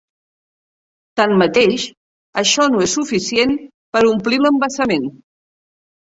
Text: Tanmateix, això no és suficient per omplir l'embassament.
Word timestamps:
Tanmateix, 1.19 1.83
això 2.41 2.65
no 2.75 2.81
és 2.85 2.95
suficient 2.99 3.53
per 3.97 4.01
omplir 4.13 4.41
l'embassament. 4.45 5.07